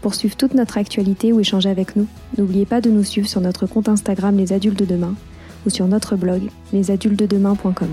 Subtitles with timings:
[0.00, 3.40] Pour suivre toute notre actualité ou échanger avec nous, n'oubliez pas de nous suivre sur
[3.40, 5.14] notre compte Instagram Les Adultes de Demain
[5.66, 7.88] ou sur notre blog lesadultesdedemain.com.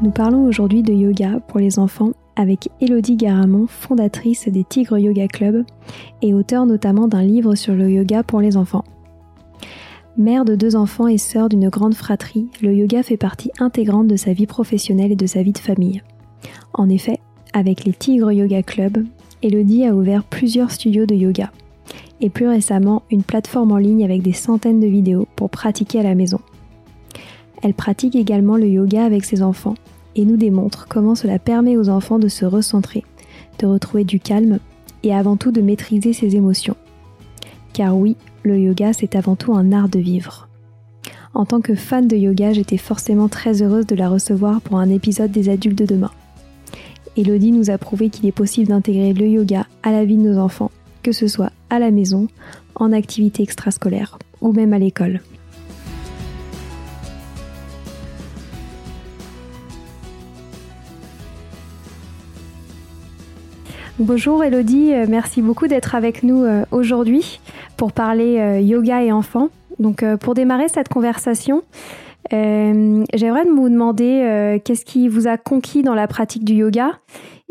[0.00, 5.26] Nous parlons aujourd'hui de yoga pour les enfants avec Elodie Garamond, fondatrice des Tigres Yoga
[5.26, 5.64] Club
[6.22, 8.84] et auteur notamment d'un livre sur le yoga pour les enfants.
[10.18, 14.16] Mère de deux enfants et sœur d'une grande fratrie, le yoga fait partie intégrante de
[14.16, 16.02] sa vie professionnelle et de sa vie de famille.
[16.74, 17.20] En effet,
[17.52, 19.04] avec les Tigres Yoga Club,
[19.44, 21.52] Elodie a ouvert plusieurs studios de yoga
[22.20, 26.02] et plus récemment une plateforme en ligne avec des centaines de vidéos pour pratiquer à
[26.02, 26.40] la maison.
[27.62, 29.76] Elle pratique également le yoga avec ses enfants
[30.16, 33.04] et nous démontre comment cela permet aux enfants de se recentrer,
[33.60, 34.58] de retrouver du calme
[35.04, 36.76] et avant tout de maîtriser ses émotions.
[37.72, 40.48] Car oui, le yoga, c'est avant tout un art de vivre.
[41.34, 44.88] En tant que fan de yoga, j'étais forcément très heureuse de la recevoir pour un
[44.88, 46.10] épisode des adultes de demain.
[47.16, 50.38] Elodie nous a prouvé qu'il est possible d'intégrer le yoga à la vie de nos
[50.38, 50.70] enfants,
[51.02, 52.28] que ce soit à la maison,
[52.74, 55.20] en activité extrascolaire ou même à l'école.
[64.00, 67.40] Bonjour Elodie, euh, merci beaucoup d'être avec nous euh, aujourd'hui
[67.78, 69.48] pour parler euh, yoga et enfants.
[69.78, 71.62] Donc pour démarrer cette conversation,
[72.32, 76.98] j'aimerais vous demander qu'est-ce qui vous a conquis dans la pratique du yoga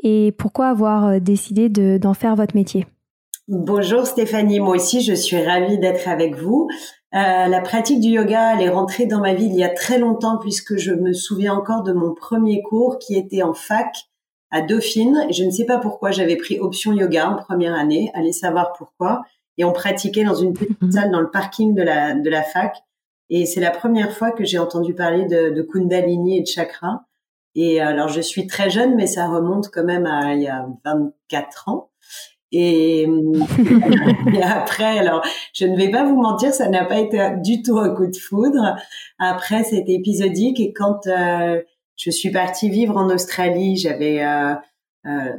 [0.04, 2.86] et pourquoi avoir décidé d'en faire votre métier?
[3.48, 6.68] Bonjour Stéphanie, moi aussi je suis ravie d'être avec vous.
[7.14, 10.38] la pratique du yoga, elle est rentrée dans ma vie il y a très longtemps
[10.38, 13.96] puisque je me souviens encore de mon premier cours qui était en fac
[14.52, 15.28] à Dauphine.
[15.32, 18.12] Je ne sais pas pourquoi j'avais pris option yoga en première année.
[18.14, 19.22] Allez savoir pourquoi.
[19.58, 20.92] Et on pratiquait dans une petite mhm.
[20.92, 22.78] salle dans le parking de la, de la fac.
[23.30, 27.06] Et c'est la première fois que j'ai entendu parler de, de Kundalini et de chakra.
[27.56, 30.68] Et alors, je suis très jeune, mais ça remonte quand même à il y a
[30.86, 31.90] 24 ans.
[32.52, 33.04] Et,
[34.34, 37.78] et, après, alors, je ne vais pas vous mentir, ça n'a pas été du tout
[37.78, 38.78] un coup de foudre.
[39.20, 41.62] Après, c'était épisodique et quand euh,
[41.98, 44.54] je suis partie vivre en Australie, j'avais euh,
[45.06, 45.34] euh,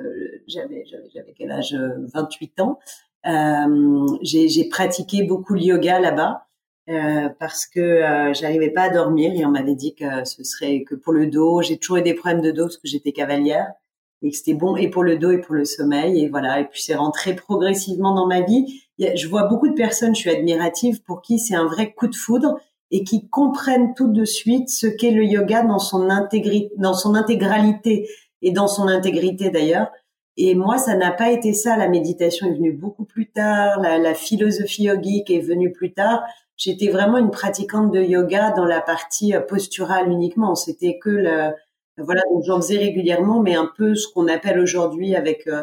[0.47, 0.85] j'avais
[1.15, 1.75] j'avais quel âge?
[2.15, 2.79] 28 ans.
[3.27, 6.47] Euh, j'ai pratiqué beaucoup le yoga là-bas
[6.89, 10.85] euh, parce que euh, j'arrivais pas à dormir et on m'avait dit que ce serait
[10.85, 11.63] que pour le dos.
[11.63, 13.67] J'ai toujours eu des problèmes de dos parce que j'étais cavalière
[14.23, 16.61] et que c'était bon et pour le dos et pour le sommeil et voilà.
[16.61, 18.83] Et puis c'est rentré progressivement dans ma vie.
[18.99, 22.17] Je vois beaucoup de personnes, je suis admirative pour qui c'est un vrai coup de
[22.17, 22.59] foudre
[22.91, 27.15] et qui comprennent tout de suite ce qu'est le yoga dans son intégrité, dans son
[27.15, 28.09] intégralité
[28.41, 29.89] et dans son intégrité d'ailleurs.
[30.39, 31.77] Et moi, ça n'a pas été ça.
[31.77, 33.81] La méditation est venue beaucoup plus tard.
[33.81, 36.23] La, la philosophie yogique est venue plus tard.
[36.57, 40.55] J'étais vraiment une pratiquante de yoga dans la partie euh, posturale uniquement.
[40.55, 41.51] C'était que le,
[41.99, 45.63] voilà, donc j'en faisais régulièrement, mais un peu ce qu'on appelle aujourd'hui avec euh,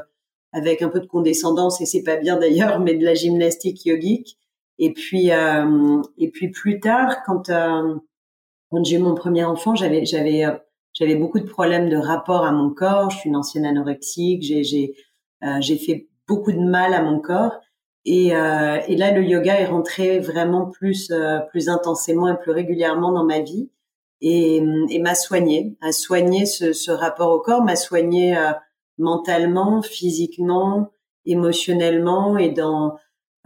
[0.54, 4.38] avec un peu de condescendance et c'est pas bien d'ailleurs, mais de la gymnastique yogique.
[4.80, 7.96] Et puis euh, et puis plus tard, quand euh,
[8.72, 10.52] quand j'ai mon premier enfant, j'avais j'avais euh,
[10.96, 13.12] j'avais beaucoup de problèmes de rapport à mon corps.
[13.12, 14.42] Je suis une ancienne anorexique.
[14.42, 14.96] J'ai j'ai
[15.60, 17.60] j'ai fait beaucoup de mal à mon corps.
[18.08, 21.14] Et, euh, et là, le yoga est rentré vraiment plus
[21.50, 23.70] plus intensément et plus régulièrement dans ma vie
[24.22, 24.58] et,
[24.90, 28.36] et m'a soigné, a soigné ce, ce, rapport au corps, m'a soigné
[28.98, 30.92] mentalement, physiquement,
[31.26, 32.98] émotionnellement et dans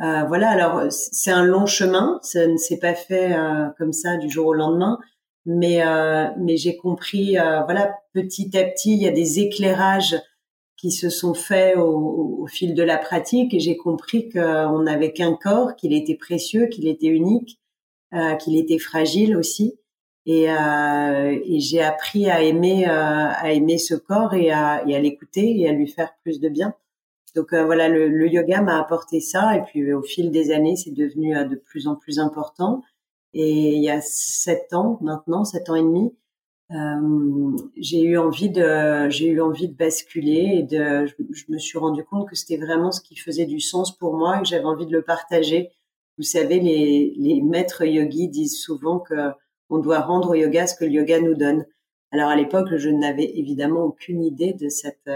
[0.02, 4.16] euh, voilà, alors c'est un long chemin, ça ne s'est pas fait euh, comme ça
[4.16, 4.98] du jour au lendemain,
[5.46, 7.34] mais euh, mais j'ai compris,
[7.66, 10.16] voilà, petit à petit, il y a des éclairages
[10.78, 15.12] qui se sont faits au, au fil de la pratique et j'ai compris qu'on n'avait
[15.12, 17.60] qu'un corps, qu'il était précieux, qu'il était unique,
[18.40, 19.80] qu'il était fragile aussi.
[20.26, 24.96] Et, euh, et j'ai appris à aimer, euh, à aimer ce corps et à, et
[24.96, 26.76] à l'écouter et à lui faire plus de bien.
[27.36, 29.58] Donc euh, voilà, le, le yoga m'a apporté ça.
[29.58, 32.84] Et puis au fil des années, c'est devenu de plus en plus important.
[33.34, 36.14] Et il y a sept ans maintenant, sept ans et demi,
[36.72, 41.80] euh, j'ai eu envie de j'ai eu envie de basculer et de je, me suis
[41.80, 44.66] rendu compte que c'était vraiment ce qui faisait du sens pour moi et que j'avais
[44.66, 45.72] envie de le partager.
[46.18, 49.32] Vous savez, les, les maîtres yogis disent souvent que
[49.70, 51.66] on doit rendre au yoga ce que le yoga nous donne.
[52.12, 55.10] Alors à l'époque, je n'avais évidemment aucune idée de cette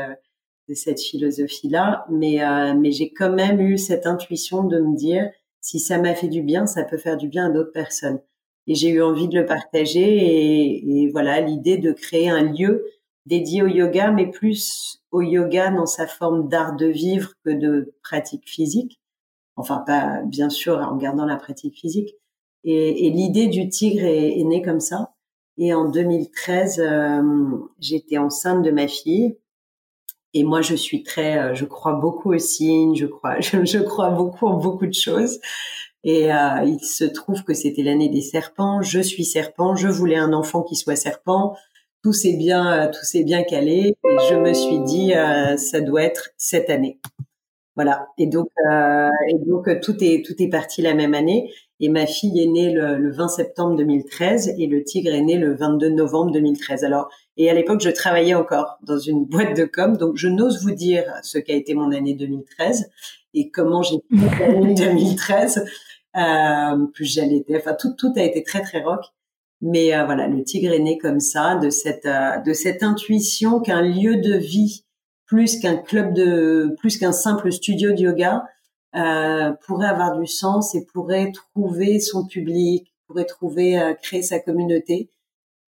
[0.70, 5.30] de cette philosophie-là, mais euh, mais j'ai quand même eu cette intuition de me dire
[5.64, 8.20] si ça m'a fait du bien, ça peut faire du bien à d'autres personnes
[8.68, 12.86] et j'ai eu envie de le partager et, voilà l'idée de créer un lieu
[13.26, 17.94] dédié au yoga, mais plus au yoga dans sa forme d'art de vivre que de
[18.04, 19.00] pratique physique.
[19.56, 22.16] Enfin, pas bien sûr en gardant la pratique physique.
[22.64, 25.14] Et, l'idée du tigre est, est, née comme ça.
[25.58, 27.22] Et en 2013, euh,
[27.80, 29.38] j'étais enceinte de ma fille.
[30.34, 33.80] Et moi, je suis très, euh, je crois beaucoup aux signes, je crois, je, je
[33.80, 35.40] crois beaucoup en beaucoup de choses.
[36.04, 38.82] Et euh, il se trouve que c'était l'année des serpents.
[38.82, 39.76] Je suis serpent.
[39.76, 41.56] Je voulais un enfant qui soit serpent.
[42.04, 43.96] Tout s'est bien, euh, tout s'est bien calé.
[44.04, 47.00] Et je me suis dit, euh, ça doit être cette année.
[47.76, 48.08] Voilà.
[48.18, 51.52] Et donc, euh, et donc tout est tout est parti la même année.
[51.80, 55.38] Et ma fille est née le, le, 20 septembre 2013 et le tigre est né
[55.38, 56.84] le 22 novembre 2013.
[56.84, 60.64] Alors, et à l'époque, je travaillais encore dans une boîte de com, donc je n'ose
[60.64, 62.90] vous dire ce qu'a été mon année 2013
[63.34, 65.66] et comment j'ai fait l'année 2013
[66.16, 69.02] euh, plus j'allais, enfin tout tout a été très très rock.
[69.62, 73.60] Mais euh, voilà, le tigre est né comme ça, de cette euh, de cette intuition
[73.62, 74.86] qu'un lieu de vie
[75.26, 78.44] plus qu'un club de plus qu'un simple studio de yoga
[78.94, 85.10] pourrait avoir du sens et pourrait trouver son public, pourrait trouver créer sa communauté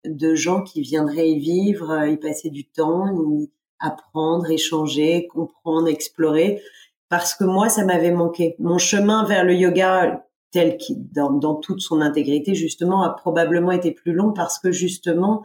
[0.06, 3.50] de gens qui viendraient y vivre, y passer du temps, y
[3.80, 6.62] apprendre, échanger, comprendre, explorer.
[7.10, 8.56] Parce que moi, ça m'avait manqué.
[8.60, 10.26] Mon chemin vers le yoga,
[10.56, 14.72] tel qu'il dans, dans, toute son intégrité justement a probablement été plus long parce que
[14.72, 15.44] justement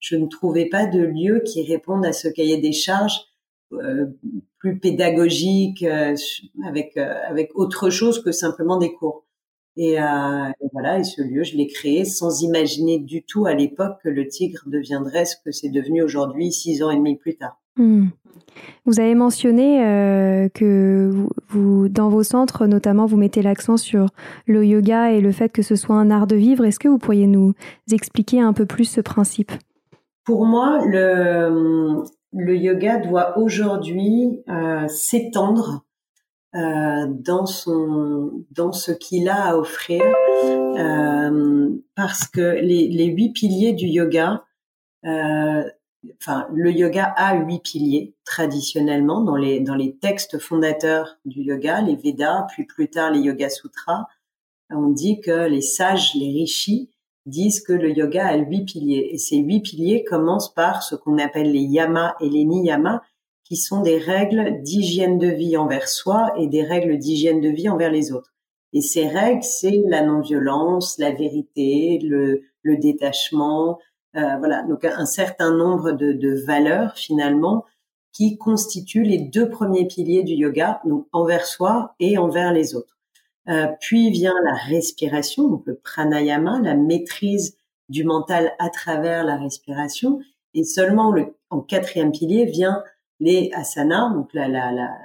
[0.00, 3.29] je ne trouvais pas de lieu qui réponde à ce cahier des charges euh,
[4.58, 6.14] plus pédagogique euh,
[6.66, 9.24] avec euh, avec autre chose que simplement des cours
[9.76, 13.98] et, et, voilà et ce lieu je l'ai créé sans imaginer du tout à l'époque
[14.02, 17.60] que le Tigre deviendrait ce que c'est devenu aujourd'hui six ans et demi plus tard
[17.76, 18.08] mmh.
[18.84, 24.06] Vous avez mentionné euh, que vous, vous, dans vos centres, notamment, vous mettez l'accent sur
[24.46, 26.64] le yoga et le fait que ce soit un art de vivre.
[26.64, 27.54] Est-ce que vous pourriez nous
[27.92, 29.52] expliquer un peu plus ce principe?
[30.24, 35.84] Pour moi, le, le yoga doit aujourd'hui euh, s'étendre
[36.54, 40.02] euh, dans son dans ce qu'il a à offrir
[40.44, 44.44] euh, parce que les, les huit piliers du yoga
[45.06, 45.62] euh,
[46.20, 51.80] enfin, le yoga a huit piliers traditionnellement dans les dans les textes fondateurs du yoga,
[51.82, 54.06] les Védas, puis plus tard les Yoga Sutras.
[54.70, 56.90] On dit que les sages, les rishis,
[57.30, 59.08] disent que le yoga a huit piliers.
[59.12, 63.00] Et ces huit piliers commencent par ce qu'on appelle les yamas et les niyamas,
[63.44, 67.68] qui sont des règles d'hygiène de vie envers soi et des règles d'hygiène de vie
[67.68, 68.32] envers les autres.
[68.72, 73.80] Et ces règles, c'est la non-violence, la vérité, le, détachement,
[74.16, 77.64] euh, voilà, donc un certain nombre de, de, valeurs finalement
[78.12, 82.99] qui constituent les deux premiers piliers du yoga, donc envers soi et envers les autres.
[83.50, 87.56] Euh, puis vient la respiration, donc le pranayama, la maîtrise
[87.88, 90.20] du mental à travers la respiration,
[90.54, 92.84] et seulement le, en quatrième pilier vient
[93.18, 94.10] les asanas.
[94.14, 94.46] Donc la,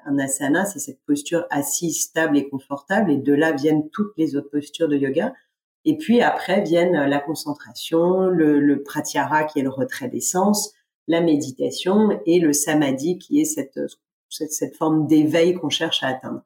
[0.06, 4.36] un asana, c'est cette posture assise, stable et confortable, et de là viennent toutes les
[4.36, 5.34] autres postures de yoga.
[5.84, 10.74] Et puis après viennent la concentration, le, le pratyahara qui est le retrait des sens,
[11.08, 13.80] la méditation et le samadhi qui est cette,
[14.30, 16.42] cette, cette forme d'éveil qu'on cherche à atteindre.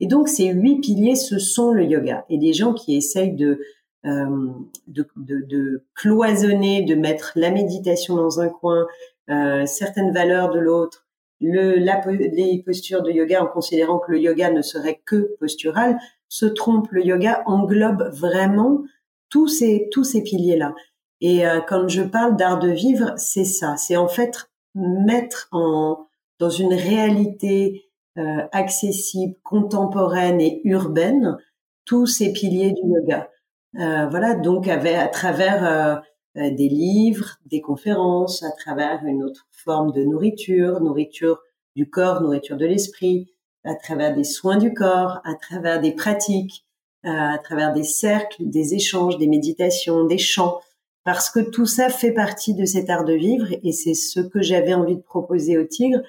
[0.00, 2.24] Et donc ces huit piliers, ce sont le yoga.
[2.28, 3.60] Et des gens qui essayent de,
[4.06, 4.48] euh,
[4.86, 8.86] de, de, de, cloisonner, de mettre la méditation dans un coin,
[9.28, 11.06] euh, certaines valeurs de l'autre,
[11.40, 15.98] le, la, les postures de yoga en considérant que le yoga ne serait que postural,
[16.28, 16.88] se trompe.
[16.90, 18.82] Le yoga englobe vraiment
[19.28, 20.74] tous ces tous ces piliers là.
[21.20, 23.76] Et euh, quand je parle d'art de vivre, c'est ça.
[23.76, 26.06] C'est en fait mettre en
[26.38, 31.36] dans une réalité euh, accessible, contemporaine et urbaine
[31.84, 33.30] tous ces piliers du yoga.
[33.78, 35.96] Euh, voilà, donc avec, à travers euh,
[36.36, 41.40] euh, des livres, des conférences, à travers une autre forme de nourriture, nourriture
[41.74, 43.32] du corps, nourriture de l'esprit,
[43.64, 46.64] à travers des soins du corps, à travers des pratiques,
[47.04, 50.60] euh, à travers des cercles, des échanges, des méditations, des chants.
[51.04, 54.42] parce que tout ça fait partie de cet art de vivre et c'est ce que
[54.42, 56.00] j'avais envie de proposer au tigre.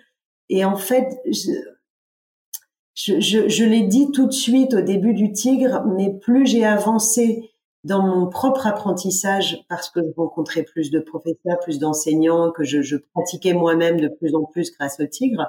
[0.50, 1.52] Et en fait, je,
[2.94, 7.52] je, je, l'ai dit tout de suite au début du tigre, mais plus j'ai avancé
[7.84, 12.82] dans mon propre apprentissage, parce que je rencontrais plus de professeurs, plus d'enseignants, que je,
[12.82, 15.48] je pratiquais moi-même de plus en plus grâce au tigre,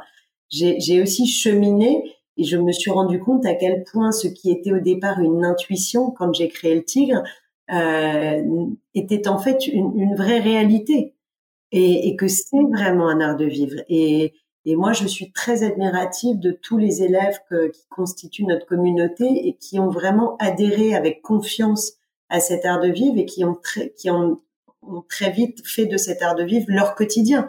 [0.50, 2.04] j'ai aussi cheminé
[2.36, 5.44] et je me suis rendu compte à quel point ce qui était au départ une
[5.44, 7.22] intuition quand j'ai créé le tigre
[7.72, 11.14] euh, était en fait une, une vraie réalité
[11.70, 13.80] et, et que c'est vraiment un art de vivre.
[13.88, 18.66] Et, et moi, je suis très admirative de tous les élèves que, qui constituent notre
[18.66, 21.94] communauté et qui ont vraiment adhéré avec confiance
[22.28, 24.40] à cet art de vivre et qui ont très, qui ont,
[25.08, 27.48] très vite fait de cet art de vivre leur quotidien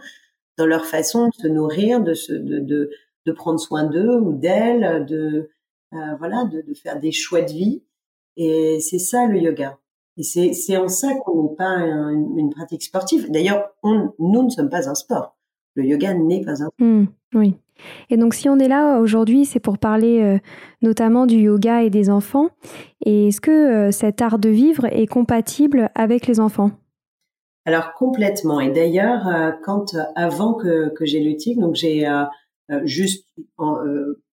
[0.58, 2.91] dans leur façon de se nourrir, de se, de, de,
[3.25, 5.50] de prendre soin d'eux ou d'elles, de,
[5.93, 7.84] euh, voilà, de, de, faire des choix de vie.
[8.38, 9.79] Et c'est ça le yoga.
[10.17, 13.32] Et c'est en ça qu'on n'est pas une pratique sportive.
[13.32, 15.36] D'ailleurs, nous ne sommes pas un sport.
[15.75, 16.70] Le yoga n'est pas un.
[16.80, 17.56] Mmh, oui.
[18.10, 20.38] Et donc, si on est là aujourd'hui, c'est pour parler euh,
[20.82, 22.50] notamment du yoga et des enfants.
[23.06, 26.72] Et est-ce que euh, cet art de vivre est compatible avec les enfants?
[27.65, 28.60] Alors complètement.
[28.60, 32.06] Et d'ailleurs, euh, quand avant que, que j'ai le tigre, donc j'ai
[32.84, 33.27] juste
[33.58, 33.77] en,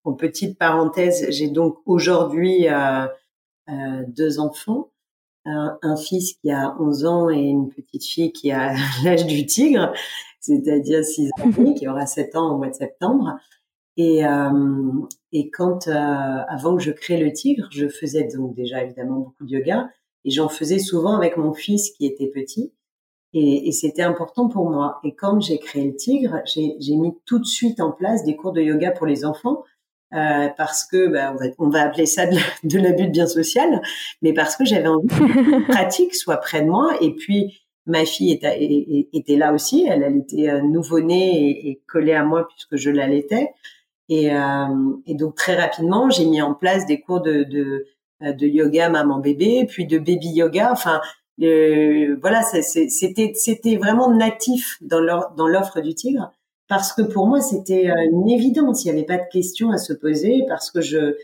[0.04, 2.66] en, petite parenthèse, j'ai donc aujourd'hui
[4.08, 4.90] deux enfants
[5.44, 9.92] un, fils qui a 11 ans et une petite fille qui a l'âge du tigre,
[10.40, 13.38] c'est-à-dire 6 ans, qui aura 7 ans au mois de septembre.
[13.96, 14.92] Et, euh,
[15.32, 19.44] et quand, euh, avant que je crée le tigre, je faisais donc déjà évidemment beaucoup
[19.44, 19.90] de yoga
[20.24, 22.72] et j'en faisais souvent avec mon fils qui était petit.
[23.32, 25.00] Et, et c'était important pour moi.
[25.04, 28.52] Et quand j'ai créé le tigre, j'ai mis tout de suite en place des cours
[28.52, 29.64] de yoga pour les enfants
[30.12, 33.80] euh, parce que bah, on, va, appeler ça de, l'abus de bien social,
[34.22, 36.96] mais parce que j'avais envie que pratique soit près de moi.
[37.00, 42.24] Et puis ma fille était, là aussi, elle, elle était euh, nouveau-née et, collée à
[42.24, 43.50] moi puisque je l'allaitais.
[44.08, 47.86] Et, euh, et donc très rapidement, j'ai mis en place des cours de, de,
[48.20, 50.70] de yoga maman-bébé, puis de baby yoga.
[50.72, 51.00] Enfin,
[51.42, 56.32] euh, voilà, c'était c'était vraiment natif dans l'offre du tigre
[56.68, 59.78] parce que pour moi c'était euh, une évidence, il n'y avait pas de question à
[59.78, 61.18] se poser parce que je euh,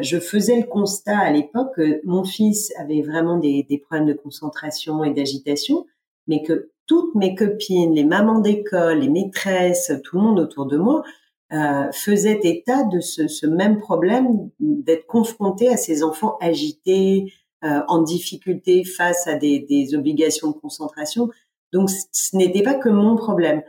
[0.00, 4.14] je faisais le constat à l'époque que mon fils avait vraiment des, des problèmes de
[4.14, 5.86] concentration et d'agitation,
[6.26, 10.76] mais que toutes mes copines, les mamans d'école, les maîtresses, tout le monde autour de
[10.76, 11.02] moi
[11.52, 17.32] euh, faisait état de ce, ce même problème d'être confronté à ces enfants agités,
[17.64, 21.30] euh, en difficulté face à des, des obligations de concentration.
[21.72, 23.62] Donc ce n'était pas que mon problème.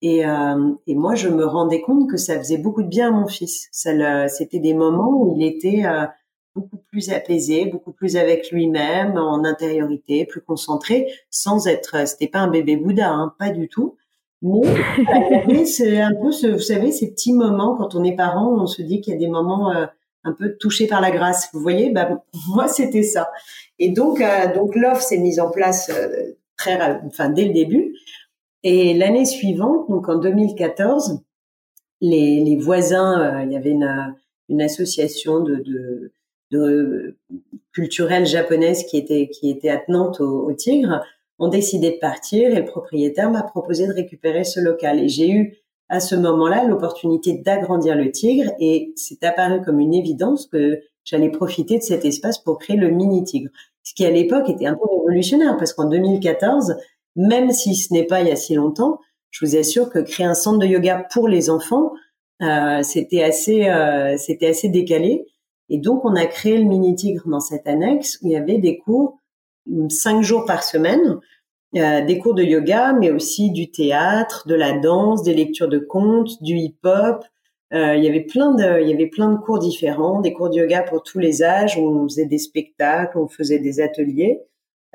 [0.00, 3.10] Et, euh, et, moi, je me rendais compte que ça faisait beaucoup de bien à
[3.10, 3.68] mon fils.
[3.72, 6.06] C'était des moments où il était euh,
[6.54, 12.06] beaucoup plus apaisé, beaucoup plus avec lui-même, en intériorité, plus concentré, sans être.
[12.06, 13.96] C'était pas un bébé Bouddha, hein, pas du tout.
[14.42, 18.66] Mais c'est un peu, ce, vous savez, ces petits moments quand on est parent, on
[18.66, 19.86] se dit qu'il y a des moments euh,
[20.22, 21.48] un peu touchés par la grâce.
[21.52, 23.30] Vous voyez, bah, moi, c'était ça.
[23.80, 25.90] Et donc, euh, donc l'offre s'est mise en place
[26.56, 27.94] très, enfin, dès le début.
[28.64, 31.20] Et l'année suivante, donc en 2014,
[32.00, 34.14] les, les voisins, euh, il y avait une,
[34.48, 36.12] une association de, de,
[36.50, 37.16] de,
[37.72, 41.02] culturelle japonaise qui était qui était attenante au, au, Tigre,
[41.38, 44.98] ont décidé de partir et le propriétaire m'a proposé de récupérer ce local.
[45.00, 45.56] Et j'ai eu
[45.88, 51.30] à ce moment-là l'opportunité d'agrandir le Tigre et c'est apparu comme une évidence que j'allais
[51.30, 53.50] profiter de cet espace pour créer le mini Tigre.
[53.82, 56.76] Ce qui à l'époque était un peu révolutionnaire parce qu'en 2014,
[57.16, 59.00] même si ce n'est pas il y a si longtemps,
[59.30, 61.92] je vous assure que créer un centre de yoga pour les enfants,
[62.42, 65.26] euh, c'était assez, euh, c'était assez décalé.
[65.68, 68.58] Et donc, on a créé le Mini Tigre dans cette annexe où il y avait
[68.58, 69.18] des cours
[69.90, 71.18] cinq jours par semaine,
[71.76, 75.78] euh, des cours de yoga, mais aussi du théâtre, de la danse, des lectures de
[75.78, 77.24] contes, du hip-hop.
[77.74, 80.48] Euh, il y avait plein de, il y avait plein de cours différents, des cours
[80.48, 81.76] de yoga pour tous les âges.
[81.76, 84.40] On faisait des spectacles, on faisait des ateliers.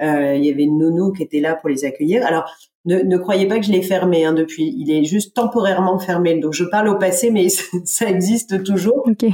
[0.02, 2.26] Euh, il y avait nounou qui était là pour les accueillir.
[2.26, 2.46] Alors,
[2.86, 4.74] ne, ne croyez pas que je l'ai fermé hein, depuis.
[4.78, 6.40] Il est juste temporairement fermé.
[6.40, 7.48] Donc, je parle au passé, mais
[7.86, 9.08] ça existe toujours.
[9.08, 9.34] Okay.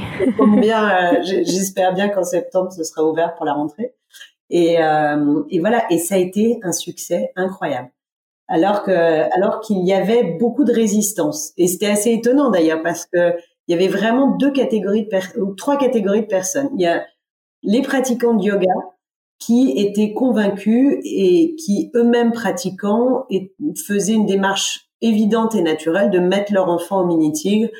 [0.60, 3.94] bien, euh, j'espère bien qu'en septembre, ce sera ouvert pour la rentrée.
[4.50, 5.84] Et, euh, et voilà.
[5.90, 7.90] Et ça a été un succès incroyable.
[8.48, 8.90] Alors que,
[9.36, 11.52] alors qu'il y avait beaucoup de résistance.
[11.56, 13.34] Et c'était assez étonnant d'ailleurs parce que
[13.68, 16.68] il y avait vraiment deux catégories de ou trois catégories de personnes.
[16.74, 17.04] Il y a
[17.62, 18.72] les pratiquants de yoga
[19.40, 23.52] qui étaient convaincus et qui eux-mêmes pratiquants et
[23.86, 27.70] faisaient une démarche évidente et naturelle de mettre leur enfant au mini-tigre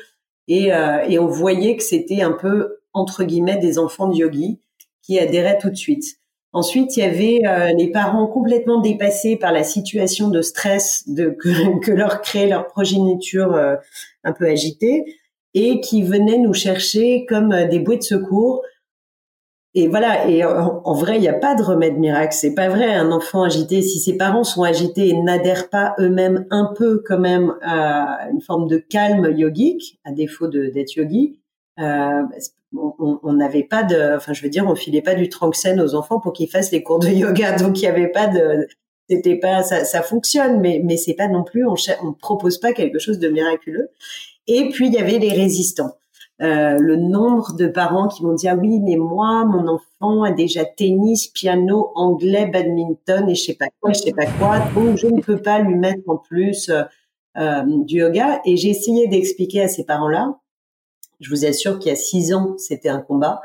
[0.47, 4.59] et, euh, et on voyait que c'était un peu entre guillemets des enfants de yogi
[5.01, 6.17] qui adhéraient tout de suite.
[6.53, 11.29] Ensuite, il y avait euh, les parents complètement dépassés par la situation de stress de,
[11.29, 13.75] que, leur crée leur progéniture euh,
[14.23, 15.05] un peu agitée
[15.53, 18.61] et qui venaient nous chercher comme euh, des bouées de secours.
[19.73, 20.27] Et voilà.
[20.27, 22.33] Et en, vrai, il n'y a pas de remède miracle.
[22.33, 22.93] C'est pas vrai.
[22.93, 27.19] Un enfant agité, si ses parents sont agités et n'adhèrent pas eux-mêmes un peu quand
[27.19, 31.37] même à une forme de calme yogique, à défaut d'être yogi,
[31.79, 32.23] euh,
[32.73, 36.19] on n'avait pas de, enfin je veux dire, on filait pas du tranxène aux enfants
[36.19, 38.67] pour qu'ils fassent les cours de yoga, donc il y avait pas de,
[39.09, 42.73] c'était pas, ça, ça fonctionne, mais mais c'est pas non plus, on on propose pas
[42.73, 43.89] quelque chose de miraculeux.
[44.47, 45.95] Et puis il y avait les résistants.
[46.41, 50.31] Euh, le nombre de parents qui m'ont dit ah oui mais moi mon enfant a
[50.31, 54.97] déjà tennis, piano, anglais, badminton et je sais pas quoi, je sais pas quoi donc
[54.97, 56.83] je ne peux pas lui mettre en plus euh,
[57.37, 58.41] euh du yoga.
[58.45, 60.41] Et j'ai essayé d'expliquer à ces parents là
[61.21, 63.41] je vous assure qu'il y a six ans, c'était un combat,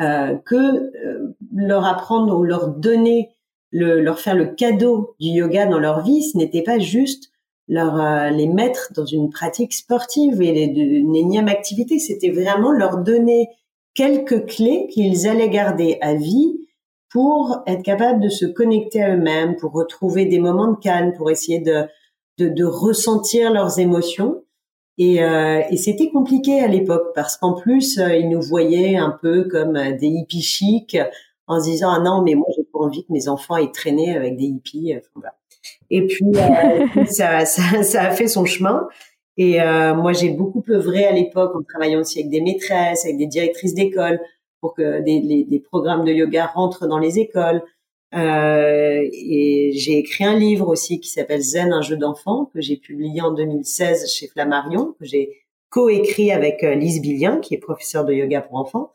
[0.00, 3.30] euh, que euh, leur apprendre ou leur donner,
[3.70, 7.30] le, leur faire le cadeau du yoga dans leur vie, ce n'était pas juste
[7.70, 12.98] leur euh, les mettre dans une pratique sportive et une énième activité, c'était vraiment leur
[12.98, 13.48] donner
[13.94, 16.66] quelques clés qu'ils allaient garder à vie
[17.10, 21.30] pour être capables de se connecter à eux-mêmes, pour retrouver des moments de calme, pour
[21.30, 21.84] essayer de,
[22.38, 24.42] de, de ressentir leurs émotions.
[24.98, 29.16] Et, euh, et c'était compliqué à l'époque parce qu'en plus, euh, ils nous voyaient un
[29.22, 30.98] peu comme euh, des hippies chics
[31.46, 34.14] en se disant ah non mais moi j'ai pas envie que mes enfants aient traîné
[34.16, 34.94] avec des hippies.
[35.90, 36.24] Et puis
[37.06, 38.88] ça, ça, ça, a fait son chemin.
[39.36, 39.58] Et
[39.96, 43.74] moi j'ai beaucoup œuvré à l'époque en travaillant aussi avec des maîtresses, avec des directrices
[43.74, 44.20] d'école
[44.60, 47.62] pour que des, les, des programmes de yoga rentrent dans les écoles.
[48.14, 52.76] Euh, et j'ai écrit un livre aussi qui s'appelle Zen, un jeu d'enfant, que j'ai
[52.76, 58.04] publié en 2016 chez Flammarion, que j'ai coécrit avec euh, Lise Billien, qui est professeure
[58.04, 58.94] de yoga pour enfants.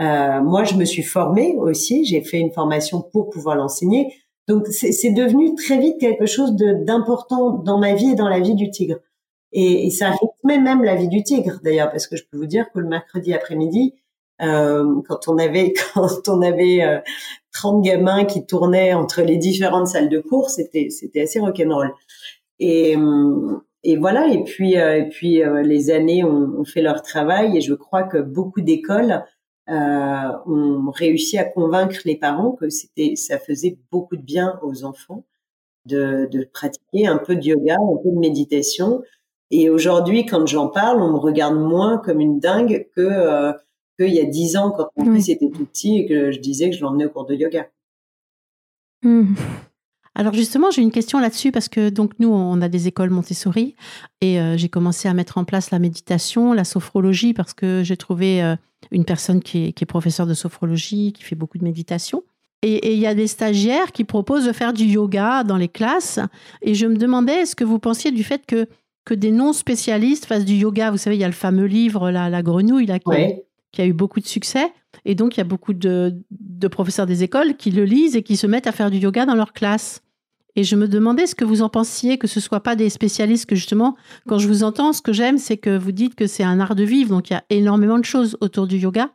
[0.00, 4.12] Euh, moi, je me suis formée aussi, j'ai fait une formation pour pouvoir l'enseigner.
[4.48, 8.54] Donc, c'est devenu très vite quelque chose d'important dans ma vie et dans la vie
[8.54, 8.96] du tigre.
[9.52, 12.46] Et, et ça rythmait même la vie du tigre, d'ailleurs, parce que je peux vous
[12.46, 13.94] dire que le mercredi après-midi,
[14.40, 16.98] euh, quand on avait quand on avait euh,
[17.52, 21.92] 30 gamins qui tournaient entre les différentes salles de cours, c'était c'était assez rock'n'roll.
[22.60, 22.96] Et
[23.84, 24.28] et voilà.
[24.28, 27.74] Et puis euh, et puis euh, les années ont, ont, fait leur travail et je
[27.74, 29.24] crois que beaucoup d'écoles
[29.68, 34.84] euh, ont réussi à convaincre les parents que c'était ça faisait beaucoup de bien aux
[34.84, 35.24] enfants
[35.86, 39.02] de, de pratiquer un peu de yoga, un peu de méditation.
[39.50, 43.52] Et aujourd'hui, quand j'en parle, on me regarde moins comme une dingue que
[43.98, 46.70] qu'il y a dix ans quand mon fils était tout petit et que je disais
[46.70, 47.68] que je l'emmenais au cours de yoga.
[49.02, 49.34] Mmh.
[50.18, 53.76] Alors justement, j'ai une question là-dessus parce que donc nous, on a des écoles Montessori
[54.20, 57.96] et euh, j'ai commencé à mettre en place la méditation, la sophrologie parce que j'ai
[57.96, 58.56] trouvé euh,
[58.90, 62.24] une personne qui est, qui est professeure de sophrologie, qui fait beaucoup de méditation.
[62.62, 66.18] Et il y a des stagiaires qui proposent de faire du yoga dans les classes.
[66.62, 68.66] Et je me demandais, est-ce que vous pensiez du fait que,
[69.04, 70.90] que des non-spécialistes fassent du yoga?
[70.90, 73.12] Vous savez, il y a le fameux livre, La, la grenouille, là, qui,
[73.70, 74.72] qui a eu beaucoup de succès.
[75.04, 76.20] Et donc, il y a beaucoup de,
[76.70, 79.36] professeurs des écoles qui le lisent et qui se mettent à faire du yoga dans
[79.36, 80.02] leur classe.
[80.58, 83.46] Et je me demandais ce que vous en pensiez, que ce soit pas des spécialistes,
[83.46, 83.94] que justement,
[84.26, 86.74] quand je vous entends, ce que j'aime, c'est que vous dites que c'est un art
[86.74, 89.10] de vivre, donc il y a énormément de choses autour du yoga.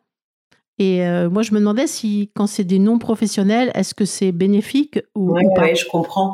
[0.79, 5.01] Et euh, moi, je me demandais si, quand c'est des non-professionnels, est-ce que c'est bénéfique
[5.15, 5.63] ou, pas?
[5.63, 6.31] Oui, je comprends.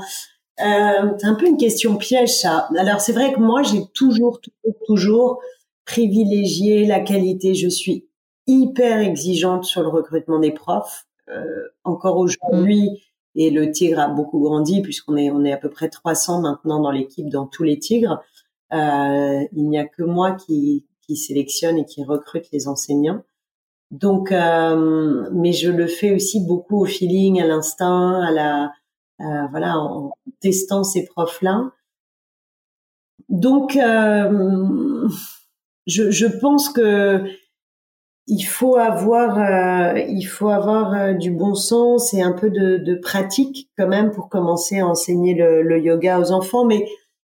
[0.60, 2.70] Euh, c'est un peu une question piège, ça.
[2.78, 5.40] Alors, c'est vrai que moi, j'ai toujours, toujours, toujours
[5.86, 7.56] privilégié la qualité.
[7.56, 8.06] Je suis
[8.46, 11.08] hyper exigeante sur le recrutement des profs.
[11.30, 11.44] Euh,
[11.84, 13.09] encore aujourd'hui,
[13.40, 16.82] et le Tigre a beaucoup grandi puisqu'on est on est à peu près 300 maintenant
[16.82, 18.22] dans l'équipe dans tous les Tigres.
[18.74, 23.24] Euh, il n'y a que moi qui qui sélectionne et qui recrute les enseignants.
[23.92, 28.74] Donc, euh, mais je le fais aussi beaucoup au feeling, à l'instinct, à la
[29.22, 31.72] euh, voilà, en testant ces profs-là.
[33.30, 33.74] Donc,
[35.88, 37.24] je, je pense que
[38.32, 42.78] il faut avoir, euh, il faut avoir euh, du bon sens et un peu de,
[42.78, 46.64] de, pratique quand même pour commencer à enseigner le, le, yoga aux enfants.
[46.64, 46.88] Mais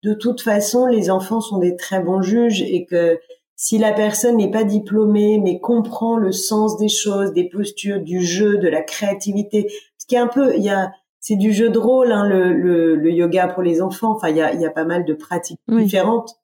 [0.03, 3.21] de toute façon, les enfants sont des très bons juges et que
[3.55, 8.21] si la personne n'est pas diplômée mais comprend le sens des choses, des postures, du
[8.21, 11.69] jeu, de la créativité, ce qui est un peu, il y a, c'est du jeu
[11.69, 14.11] de rôle, hein, le, le, le, yoga pour les enfants.
[14.17, 16.35] Enfin, il y a, il y a pas mal de pratiques différentes.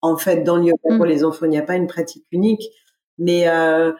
[0.00, 1.08] En fait, dans le yoga pour mm.
[1.08, 2.64] les enfants, il n'y a pas une pratique unique
[3.18, 3.92] mais euh,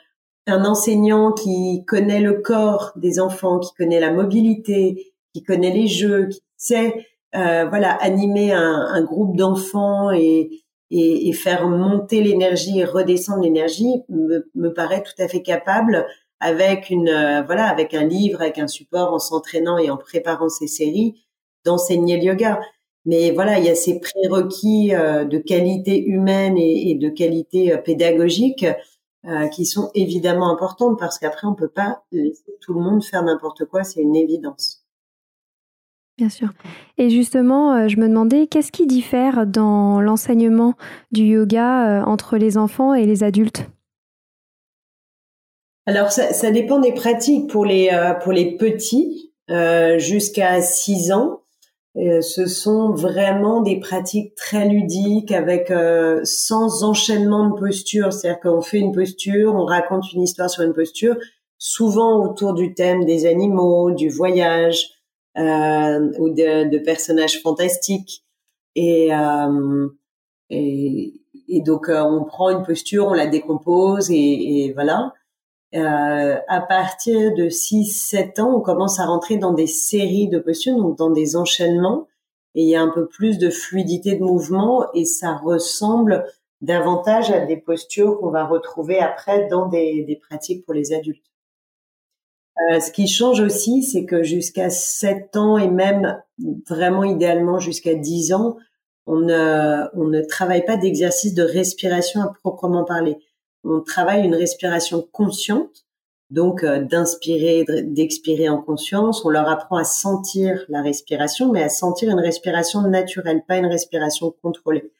[0.46, 5.86] un enseignant qui connaît le corps des enfants, qui connaît la mobilité, qui connaît les
[5.86, 10.50] jeux, qui sait euh, voilà animer un, un groupe d'enfants et,
[10.90, 16.06] et, et, faire monter l'énergie et redescendre l'énergie me, me, paraît tout à fait capable
[16.40, 20.66] avec une voilà avec un livre, avec un support, en s'entraînant et en préparant ses
[20.66, 21.24] séries,
[21.64, 22.60] d'enseigner le yoga.
[23.04, 28.66] Mais voilà, il y a ces prérequis de qualité humaine et, de qualité pédagogique
[29.52, 33.64] qui sont évidemment importantes parce qu'après on peut pas laisser tout le monde faire n'importe
[33.66, 34.82] quoi, c'est une évidence.
[36.18, 36.48] Bien sûr.
[36.98, 40.74] Et justement, euh, je me demandais qu'est-ce qui diffère dans l'enseignement
[41.10, 43.68] du yoga euh, entre les enfants et les adultes?
[45.86, 47.50] Alors, ça, dépend des pratiques.
[47.50, 49.32] Pour les, euh, pour les petits,
[49.98, 51.41] jusqu'à 6 ans,
[51.94, 55.72] ce sont vraiment des pratiques très ludiques avec
[56.24, 58.12] sans enchaînement de posture.
[58.12, 61.16] C'est-à-dire qu'on fait une posture, on raconte une histoire sur une posture,
[61.58, 65.02] souvent autour du thème des animaux, du voyage,
[65.38, 68.22] euh, ou de, de, personnages fantastiques.
[68.74, 69.88] Et, euh,
[70.50, 75.14] et, et, donc euh, on prend une posture, on la décompose et, et voilà.
[75.74, 80.76] Euh, à partir de 6-7 ans, on commence à rentrer dans des séries de postures,
[80.76, 82.08] donc dans des enchaînements,
[82.54, 86.26] et il y a un peu plus de fluidité de mouvement, et ça ressemble
[86.60, 91.24] davantage à des postures qu'on va retrouver après dans des, des pratiques pour les adultes.
[92.70, 96.22] Euh, ce qui change aussi, c'est que jusqu'à 7 ans et même
[96.68, 98.56] vraiment idéalement jusqu'à 10 ans,
[99.06, 103.16] on ne, on ne travaille pas d'exercice de respiration à proprement parler.
[103.64, 105.84] On travaille une respiration consciente,
[106.30, 109.24] donc euh, d'inspirer, d'expirer en conscience.
[109.24, 113.66] On leur apprend à sentir la respiration, mais à sentir une respiration naturelle, pas une
[113.66, 114.90] respiration contrôlée.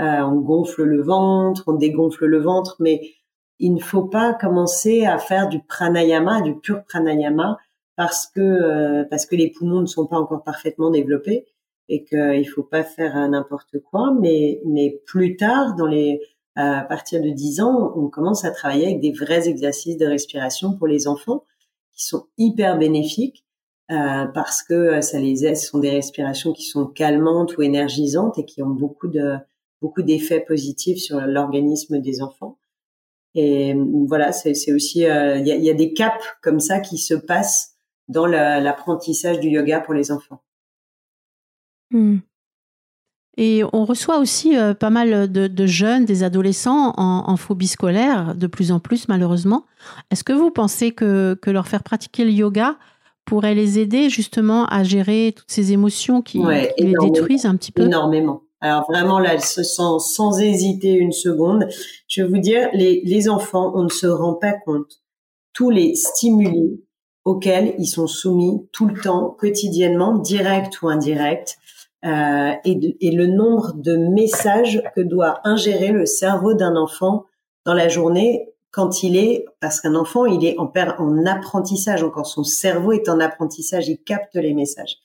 [0.00, 3.02] Euh, on gonfle le ventre, on dégonfle le ventre, mais
[3.58, 7.58] il ne faut pas commencer à faire du pranayama, du pur pranayama,
[7.96, 11.46] parce que euh, parce que les poumons ne sont pas encore parfaitement développés
[11.88, 14.12] et qu'il faut pas faire n'importe quoi.
[14.20, 16.20] Mais mais plus tard, dans les
[16.54, 20.76] à partir de 10 ans, on commence à travailler avec des vrais exercices de respiration
[20.76, 21.44] pour les enfants
[21.92, 23.44] qui sont hyper bénéfiques
[23.90, 25.56] euh, parce que ça les aide.
[25.56, 29.36] Ce sont des respirations qui sont calmantes ou énergisantes et qui ont beaucoup de
[29.80, 32.58] beaucoup d'effets positifs sur l'organisme des enfants.
[33.34, 33.74] Et
[34.06, 37.76] voilà, c'est aussi, euh, il y, a, des caps comme ça qui se passent
[38.08, 40.42] dans l'apprentissage du yoga pour les enfants.
[41.90, 42.18] Hmm.
[43.38, 48.46] Et on reçoit aussi euh, pas mal de, jeunes, des adolescents en, phobie scolaire, de
[48.46, 49.64] plus en plus malheureusement.
[50.10, 52.76] Est-ce que vous pensez que, que, leur faire pratiquer le yoga
[53.24, 57.72] pourrait les aider justement à gérer toutes ces émotions qui, qui les détruisent un petit
[57.72, 57.84] peu?
[57.84, 58.42] Énormément.
[58.60, 61.66] Alors vraiment là, elle se sent sans hésiter une seconde.
[62.08, 65.02] Je vais vous dire, les, les enfants, on ne se rend pas compte
[65.52, 66.82] tous les stimuli
[67.24, 71.56] auxquels ils sont soumis tout le temps, quotidiennement, direct ou indirect,
[72.04, 77.26] euh, et, et, le nombre de messages que doit ingérer le cerveau d'un enfant
[77.64, 82.26] dans la journée quand il est, parce qu'un enfant, il est en, en apprentissage encore,
[82.26, 84.96] son cerveau est en apprentissage, il capte les messages.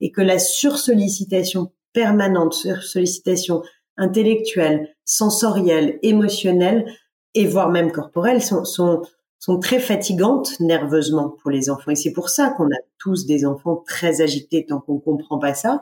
[0.00, 3.62] Et que la sursollicitation permanente, sollicitation
[3.96, 6.86] intellectuelle, sensorielle, émotionnelle
[7.34, 9.02] et voire même corporelle sont, sont,
[9.40, 11.90] sont très fatigantes nerveusement pour les enfants.
[11.90, 15.54] Et c'est pour ça qu'on a tous des enfants très agités tant qu'on comprend pas
[15.54, 15.80] ça.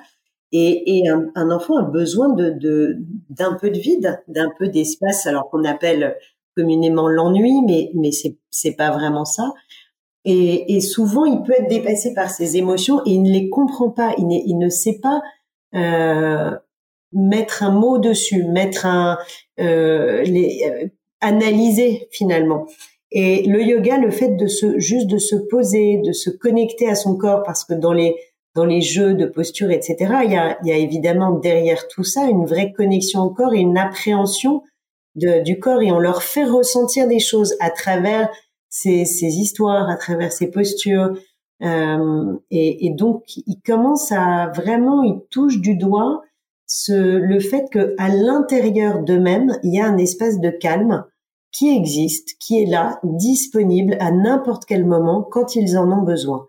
[0.53, 2.99] Et, et un, un, enfant a besoin de
[3.31, 6.17] d'un peu de vide, d'un peu d'espace, alors qu'on appelle
[6.57, 9.53] communément l'ennui, mais mais c'est c'est pas vraiment ça.
[10.29, 13.91] Et, et, souvent, il peut être dépassé par ses émotions et il ne les comprend
[13.91, 14.13] pas.
[14.19, 15.23] Il, il ne sait pas
[15.77, 16.51] euh,
[17.13, 19.19] mettre un mot dessus, mettre un
[19.61, 20.89] euh, les, euh,
[21.21, 22.67] analyser finalement.
[23.13, 26.97] Et le yoga, le fait de se juste de se poser, de se connecter à
[26.97, 28.17] son corps, parce que dans les
[28.57, 32.73] dans les jeux de posture, etc., il y a, évidemment derrière tout ça une vraie
[32.73, 34.63] connexion au corps et une appréhension
[35.15, 38.29] du corps, et on leur fait ressentir des choses à travers
[38.69, 41.15] ces, histoires, à travers ces postures,
[41.63, 46.23] euh, et, donc, il commence à vraiment, il touche du doigt
[46.89, 51.05] le fait que à l'intérieur d'eux-mêmes, il y a un espace de calme
[51.53, 56.47] qui existe, qui est là, disponible à n'importe quel moment quand ils en ont besoin.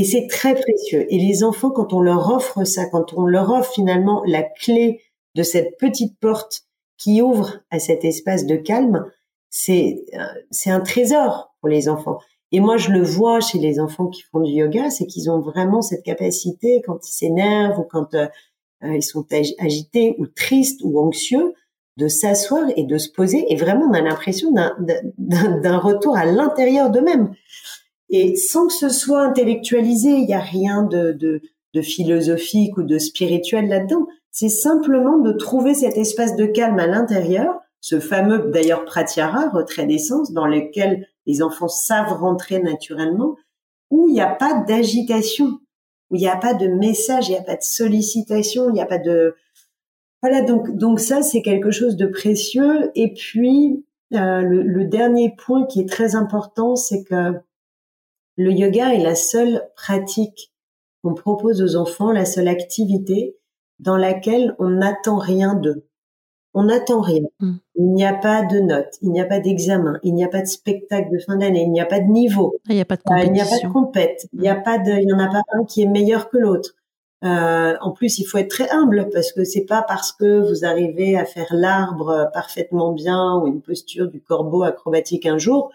[0.00, 1.04] Et c'est très précieux.
[1.12, 5.02] Et les enfants, quand on leur offre ça, quand on leur offre finalement la clé
[5.34, 6.62] de cette petite porte
[6.96, 9.04] qui ouvre à cet espace de calme,
[9.50, 12.18] c'est euh, c'est un trésor pour les enfants.
[12.50, 15.40] Et moi, je le vois chez les enfants qui font du yoga, c'est qu'ils ont
[15.40, 18.26] vraiment cette capacité, quand ils s'énervent ou quand euh,
[18.84, 19.26] euh, ils sont
[19.58, 21.52] agités ou tristes ou anxieux,
[21.98, 23.52] de s'asseoir et de se poser.
[23.52, 27.34] Et vraiment, on a l'impression d'un retour à l'intérieur d'eux-mêmes.
[28.10, 31.40] Et sans que ce soit intellectualisé, il n'y a rien de, de,
[31.74, 34.06] de philosophique ou de spirituel là-dedans.
[34.32, 39.86] C'est simplement de trouver cet espace de calme à l'intérieur, ce fameux d'ailleurs pratyahara, retrait
[39.86, 43.36] d'essence, dans lequel les enfants savent rentrer naturellement,
[43.90, 45.60] où il n'y a pas d'agitation,
[46.10, 48.80] où il n'y a pas de message, il n'y a pas de sollicitation, il n'y
[48.80, 49.34] a pas de
[50.22, 55.34] voilà donc donc ça c'est quelque chose de précieux et puis euh, le, le, dernier
[55.34, 57.40] point qui est très important c'est que
[58.40, 60.50] le yoga est la seule pratique
[61.02, 63.36] qu'on propose aux enfants, la seule activité
[63.78, 65.86] dans laquelle on n'attend rien d'eux.
[66.54, 67.26] On n'attend rien.
[67.40, 67.56] Mm.
[67.76, 70.40] Il n'y a pas de notes, il n'y a pas d'examen, il n'y a pas
[70.40, 72.56] de spectacle de fin d'année, il n'y a pas de niveau.
[72.68, 73.30] Il n'y a pas de compétition.
[73.30, 74.26] il n'y a pas de compète.
[74.32, 76.38] Il n'y a pas de, il n'y en a pas un qui est meilleur que
[76.38, 76.70] l'autre.
[77.22, 80.64] Euh, en plus, il faut être très humble parce que c'est pas parce que vous
[80.64, 85.70] arrivez à faire l'arbre parfaitement bien ou une posture du corbeau acrobatique un jour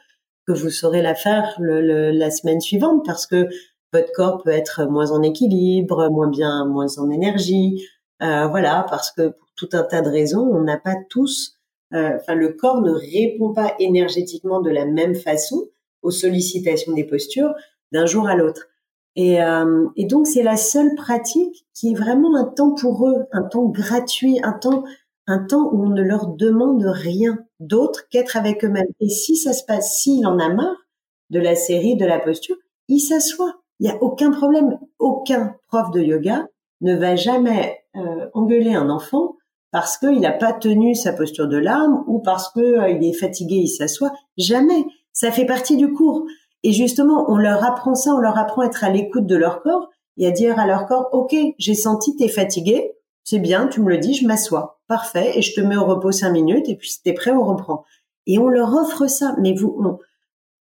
[0.47, 3.47] que vous saurez la faire le, la semaine suivante parce que
[3.93, 7.87] votre corps peut être moins en équilibre, moins bien, moins en énergie.
[8.21, 11.57] Euh, voilà, parce que pour tout un tas de raisons, on n'a pas tous,
[11.93, 15.69] euh, enfin le corps ne répond pas énergétiquement de la même façon
[16.01, 17.53] aux sollicitations des postures
[17.91, 18.67] d'un jour à l'autre.
[19.15, 23.25] Et, euh, et donc c'est la seule pratique qui est vraiment un temps pour eux,
[23.31, 24.83] un temps gratuit, un temps
[25.27, 28.91] un temps où on ne leur demande rien d'autre qu'être avec eux-mêmes.
[28.99, 30.85] Et si ça se passe, s'il en a marre
[31.29, 32.55] de la série, de la posture,
[32.87, 33.55] il s'assoit.
[33.79, 34.77] Il n'y a aucun problème.
[34.99, 36.47] Aucun prof de yoga
[36.81, 39.35] ne va jamais euh, engueuler un enfant
[39.71, 43.55] parce qu'il n'a pas tenu sa posture de larme ou parce qu'il euh, est fatigué,
[43.55, 44.11] il s'assoit.
[44.37, 44.85] Jamais.
[45.11, 46.25] Ça fait partie du cours.
[46.63, 49.61] Et justement, on leur apprend ça, on leur apprend à être à l'écoute de leur
[49.61, 53.81] corps et à dire à leur corps, OK, j'ai senti t'es fatigué, c'est bien, tu
[53.81, 54.74] me le dis, je m'assois.
[54.87, 55.37] Parfait.
[55.37, 57.85] Et je te mets au repos cinq minutes et puis si t'es prêt, on reprend.
[58.27, 59.35] Et on leur offre ça.
[59.39, 59.99] Mais vous,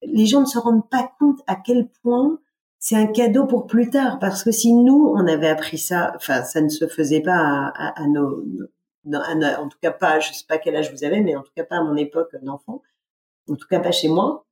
[0.01, 2.39] les gens ne se rendent pas compte à quel point
[2.79, 4.19] c'est un cadeau pour plus tard.
[4.19, 8.01] Parce que si nous, on avait appris ça, enfin, ça ne se faisait pas à,
[8.01, 8.43] à, nos,
[9.13, 11.63] en tout cas pas, je sais pas quel âge vous avez, mais en tout cas
[11.63, 12.81] pas à mon époque d'enfant.
[13.49, 14.45] En tout cas pas chez moi.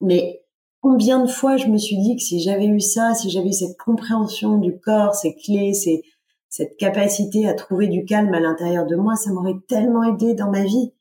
[0.00, 0.42] Mais
[0.80, 3.52] combien de fois je me suis dit que si j'avais eu ça, si j'avais eu
[3.52, 6.02] cette compréhension du corps, ces clés, ces,
[6.50, 10.50] cette capacité à trouver du calme à l'intérieur de moi, ça m'aurait tellement aidé dans
[10.50, 10.92] ma vie.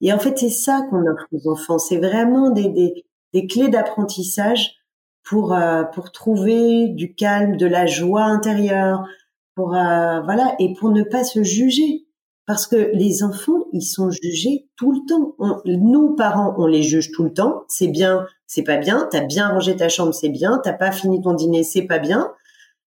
[0.00, 1.78] Et en fait, c'est ça qu'on offre aux enfants.
[1.78, 4.76] C'est vraiment des, des, des clés d'apprentissage
[5.24, 9.04] pour euh, pour trouver du calme, de la joie intérieure,
[9.54, 12.04] pour euh, voilà, et pour ne pas se juger.
[12.46, 15.34] Parce que les enfants, ils sont jugés tout le temps.
[15.66, 17.64] nous, parents, on les juge tout le temps.
[17.68, 19.06] C'est bien, c'est pas bien.
[19.10, 20.58] T'as bien rangé ta chambre, c'est bien.
[20.64, 22.32] T'as pas fini ton dîner, c'est pas bien.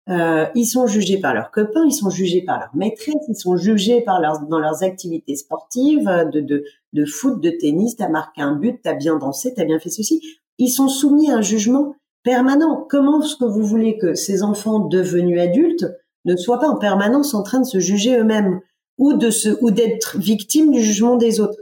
[0.10, 3.58] Euh, ils sont jugés par leurs copains, ils sont jugés par leurs maîtresses, ils sont
[3.58, 8.42] jugés par leurs, dans leurs activités sportives, de, de, de foot, de tennis, t'as marqué
[8.42, 10.22] un but, t'as bien dansé, t'as bien fait ceci.
[10.60, 12.86] Ils sont soumis à un jugement permanent.
[12.90, 15.86] Comment est-ce que vous voulez que ces enfants devenus adultes
[16.26, 18.62] ne soient pas en permanence en train de se juger eux-mêmes
[18.98, 21.60] ou de se, ou d'être victimes du jugement des autres?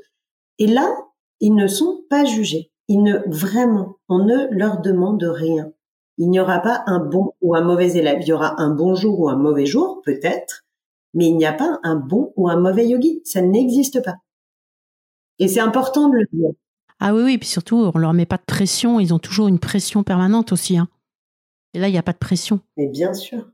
[0.60, 0.96] Et là,
[1.40, 2.72] ils ne sont pas jugés.
[2.88, 5.72] Ils ne, vraiment, on ne leur demande rien.
[6.18, 8.20] Il n'y aura pas un bon ou un mauvais élève.
[8.22, 10.66] Il y aura un bon jour ou un mauvais jour, peut-être,
[11.14, 13.22] mais il n'y a pas un bon ou un mauvais yogi.
[13.26, 14.16] Ça n'existe pas.
[15.40, 16.52] Et c'est important de le dire.
[17.00, 19.00] Ah oui, oui, puis surtout, on leur met pas de pression.
[19.00, 20.78] Ils ont toujours une pression permanente aussi.
[20.78, 20.88] Hein.
[21.74, 22.62] Et là, il n'y a pas de pression.
[22.78, 23.50] Mais bien sûr.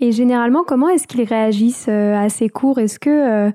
[0.00, 2.78] Et généralement, comment est-ce qu'ils réagissent euh, à ces cours?
[2.78, 3.10] Est-ce que
[3.48, 3.52] euh,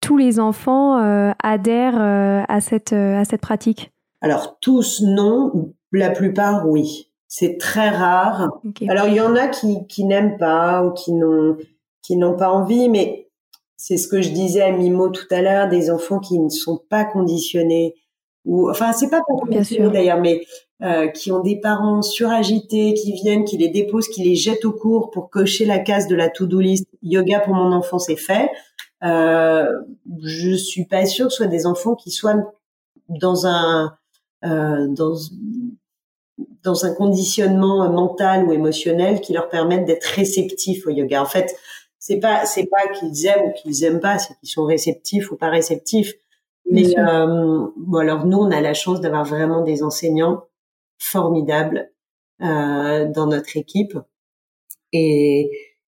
[0.00, 2.00] tous les enfants euh, adhèrent
[2.48, 3.92] à, cette, à cette pratique?
[4.22, 5.74] Alors, tous, non.
[5.92, 7.12] La plupart, oui.
[7.38, 8.48] C'est très rare.
[8.88, 11.58] Alors il y en a qui, qui n'aiment pas ou qui n'ont
[12.00, 13.28] qui n'ont pas envie, mais
[13.76, 16.80] c'est ce que je disais à Mimo tout à l'heure, des enfants qui ne sont
[16.88, 17.94] pas conditionnés
[18.46, 20.46] ou enfin c'est pas pour conditionné d'ailleurs, mais
[20.82, 24.72] euh, qui ont des parents suragités, qui viennent, qui les déposent, qui les jettent au
[24.72, 26.86] cours pour cocher la case de la to-do list.
[27.02, 28.50] Yoga pour mon enfant, c'est fait.
[29.04, 29.66] Euh,
[30.22, 32.50] je suis pas sûre que ce soit des enfants qui soient
[33.10, 33.92] dans un
[34.44, 35.14] euh, dans
[36.66, 41.22] dans un conditionnement mental ou émotionnel qui leur permettent d'être réceptifs au yoga.
[41.22, 41.56] En fait,
[41.98, 45.36] c'est pas c'est pas qu'ils aiment ou qu'ils aiment pas, c'est qu'ils sont réceptifs ou
[45.36, 46.14] pas réceptifs.
[46.68, 50.42] Mais euh, bon, alors nous, on a la chance d'avoir vraiment des enseignants
[50.98, 51.92] formidables
[52.42, 53.96] euh, dans notre équipe
[54.92, 55.50] et,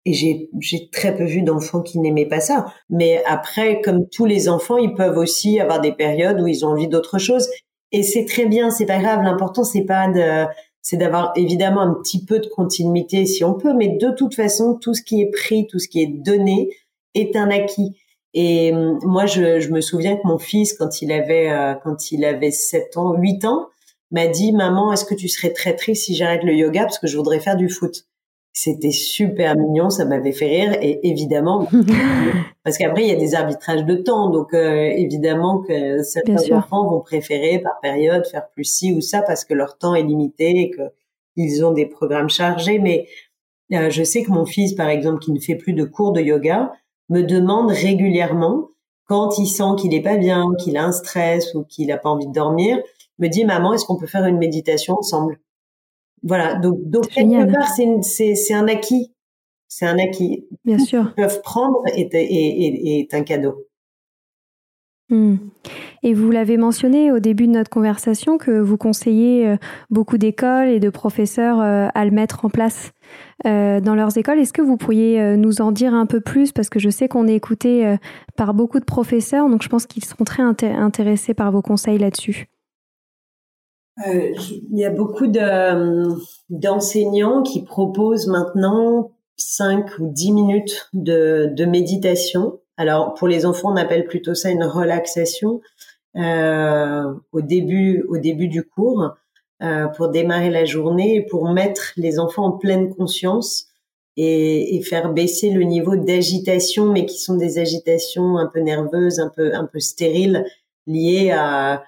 [0.09, 0.49] j'ai
[0.93, 2.67] très peu vu d'enfants qui n'aimaient pas ça.
[2.89, 6.69] Mais après, comme tous les enfants, ils peuvent aussi avoir des périodes où ils ont
[6.69, 7.49] envie d'autre chose
[7.93, 9.23] et c'est très bien, c'est pas grave.
[9.23, 10.47] L'important c'est pas de,
[10.83, 14.75] c'est d'avoir évidemment un petit peu de continuité si on peut, mais de toute façon,
[14.81, 16.71] tout ce qui est pris, tout ce qui est donné
[17.15, 17.97] est un acquis.
[18.35, 22.13] Et hum, moi, je, je me souviens que mon fils, quand il avait euh, quand
[22.13, 23.69] il avait 7 ans, 8 ans,
[24.13, 27.07] m'a dit "Maman, est-ce que tu serais très triste si j'arrête le yoga parce que
[27.09, 28.07] je voudrais faire du foot?
[28.59, 31.69] C'était super mignon, ça m'avait fait rire et évidemment
[32.65, 36.89] parce qu'après il y a des arbitrages de temps, donc euh, évidemment que certains enfants
[36.89, 40.59] vont préférer par période faire plus ci ou ça parce que leur temps est limité
[40.59, 40.91] et que
[41.37, 42.79] ils ont des programmes chargés.
[42.79, 43.07] Mais
[43.75, 46.23] euh, je sais que mon fils, par exemple, qui ne fait plus de cours de
[46.23, 46.73] yoga,
[47.11, 48.69] me demande régulièrement
[49.05, 52.09] quand il sent qu'il est pas bien, qu'il a un stress ou qu'il a pas
[52.09, 52.79] envie de dormir,
[53.19, 55.39] me dit maman, est-ce qu'on peut faire une méditation ensemble?
[56.23, 59.13] Voilà, donc, donc quelque part c'est un acquis,
[59.69, 60.47] c'est un acquis.
[60.65, 61.05] Bien sûr.
[61.15, 63.67] Qu'ils peuvent prendre est, est, est, un cadeau.
[65.09, 65.37] Hmm.
[66.03, 69.57] Et vous l'avez mentionné au début de notre conversation que vous conseillez euh,
[69.89, 72.91] beaucoup d'écoles et de professeurs euh, à le mettre en place
[73.47, 74.41] euh, dans leurs écoles.
[74.41, 76.51] Est-ce que vous pourriez nous en dire un peu plus?
[76.51, 77.97] Parce que je sais qu'on est écouté
[78.37, 82.49] par beaucoup de professeurs, donc je pense qu'ils seront très intéressés par vos conseils là-dessus.
[84.05, 85.27] Il y a beaucoup
[86.51, 92.61] d'enseignants qui proposent maintenant 5 ou 10 minutes de, méditation.
[92.77, 95.61] Alors pour les enfants, on appelle plutôt ça une relaxation
[96.17, 99.15] euh, au début au début du cours
[99.63, 103.69] euh, pour démarrer la journée et pour mettre les enfants en pleine conscience
[104.17, 109.21] et, et faire baisser le niveau d'agitation, mais qui sont des agitations un peu nerveuses,
[109.21, 110.45] un peu un peu stériles,
[110.87, 111.83] liées à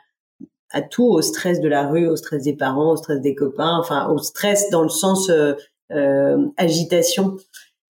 [0.70, 3.76] à tout, au stress de la rue, au stress des parents, au stress des copains,
[3.78, 5.54] enfin au stress dans le sens euh,
[5.92, 7.36] euh agitation.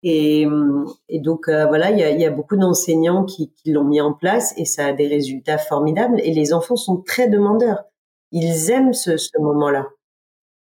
[0.02, 0.46] Et,
[1.08, 4.00] et donc euh, voilà, il y a, y a, beaucoup d'enseignants qui, qui l'ont mis
[4.00, 6.20] en place et ça a des résultats formidables.
[6.20, 7.84] Et les enfants sont très demandeurs.
[8.32, 9.88] Ils aiment ce, ce moment-là.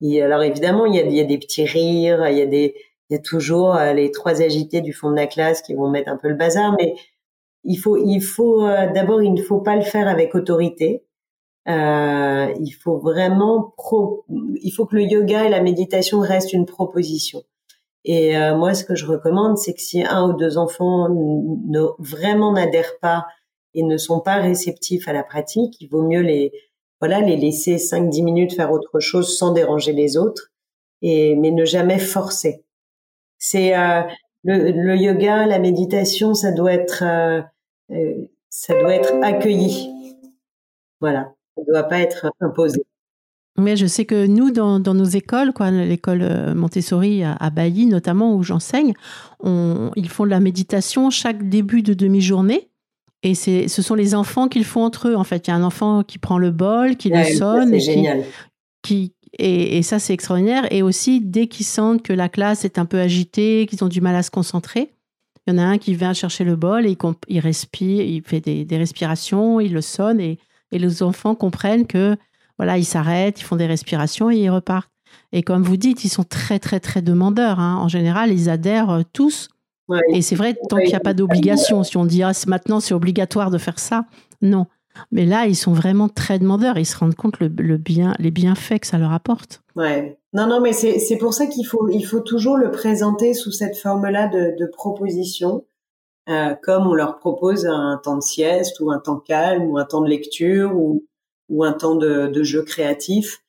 [0.03, 2.75] Et alors évidemment, il y a, y a, des petits rires, il y a des,
[3.09, 5.89] il y a toujours euh, les trois agités du fond de la classe qui vont
[5.89, 6.95] mettre un peu le bazar, mais
[7.65, 11.05] il faut, il faut euh, d'abord, il ne faut pas le faire avec autorité.
[11.69, 14.25] Euh, il faut vraiment pro,
[14.61, 17.43] il faut que le yoga et la méditation restent une proposition.
[18.05, 21.87] Et euh, moi, ce que je recommande, c'est que si un ou deux enfants ne,
[21.99, 23.27] vraiment n'adhèrent pas
[23.75, 26.53] et ne sont pas réceptifs à la pratique, il vaut mieux les
[27.01, 30.53] voilà les laisser 5-10 minutes faire autre chose sans déranger les autres,
[31.01, 32.65] et mais ne jamais forcer.
[33.39, 34.03] C'est euh,
[34.45, 37.43] le, le, yoga, la méditation, ça doit être euh,
[37.93, 39.91] euh ça doit être accueilli.
[41.01, 42.85] Voilà, ça doit pas être imposé.
[43.59, 48.35] Mais je sais que nous, dans, nos écoles, quoi, l'école euh, Montessori à, Bailly notamment,
[48.35, 48.95] où j'enseigne,
[49.45, 52.71] ils font de la méditation chaque début de demi-journée.
[53.23, 55.17] Et c'est, ce sont les enfants qui le font entre eux.
[55.17, 57.71] En fait, il y a un enfant qui prend le bol, qui le sonne.
[57.71, 58.25] C'est génial.
[58.83, 60.67] Qui, et, et, ça, c'est extraordinaire.
[60.73, 64.01] Et aussi, dès qu'ils sentent que la classe est un peu agitée, qu'ils ont du
[64.01, 64.91] mal à se concentrer,
[65.47, 66.97] il y en a un qui vient chercher le bol et
[67.29, 70.39] il, respire, il fait des, des, respirations, il le sonne et,
[70.73, 72.17] et les enfants comprennent que
[72.59, 74.91] voilà, ils s'arrêtent, ils font des respirations et ils repartent.
[75.33, 77.61] Et comme vous dites, ils sont très, très, très demandeurs.
[77.61, 77.77] Hein.
[77.77, 79.49] En général, ils adhèrent euh, tous.
[80.15, 82.95] Et c'est vrai, tant qu'il n'y a pas d'obligation, si on dit ah, maintenant c'est
[82.95, 84.07] obligatoire de faire ça,
[84.41, 84.67] non.
[85.11, 86.79] Mais là, ils sont vraiment très demandeurs.
[86.79, 89.63] Ils se rendent compte le, bien, les bienfaits que ça leur apporte.
[89.77, 90.19] Ouais.
[90.35, 93.77] Non, non, mais c'est pour ça qu'il faut, il faut toujours le présenter sous cette
[93.77, 95.65] forme-là de, de, proposition,
[96.29, 99.85] euh, comme on leur propose un temps de sieste ou un temps calme ou un
[99.85, 101.05] temps de lecture ou,
[101.49, 103.43] ou un temps de, de jeu créatif.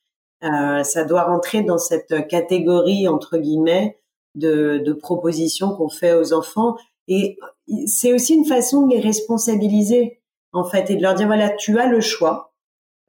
[0.44, 4.00] Euh, ça doit rentrer dans cette catégorie entre guillemets
[4.36, 6.76] de, de propositions qu'on fait aux enfants.
[7.08, 7.38] Et
[7.86, 10.20] c'est aussi une façon de les responsabiliser
[10.52, 12.54] en fait et de leur dire voilà tu as le choix,